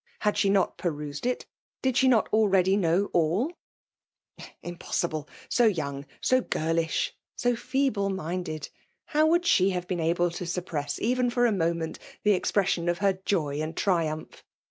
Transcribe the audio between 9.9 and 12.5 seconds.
able to suppress, even for a moment, the